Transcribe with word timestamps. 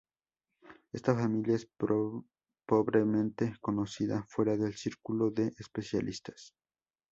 Esta 0.93 1.13
familia 1.13 1.55
es 1.57 1.69
pobremente 2.65 3.53
conocida 3.61 4.25
fuera 4.29 4.57
del 4.57 4.73
círculo 4.73 5.29
de 5.29 5.53
especialistas. 5.59 6.55